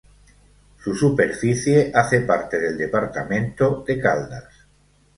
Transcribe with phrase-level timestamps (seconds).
[0.83, 4.45] Su superficie hace parte del departamento de Caldas.